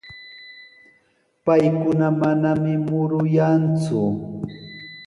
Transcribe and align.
Paykuna 1.45 2.07
manami 2.19 2.73
muruyanku. 2.87 4.01